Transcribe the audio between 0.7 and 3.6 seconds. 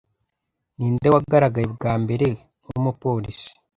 Ninde wagaragaye bwa mbere nkumupolisi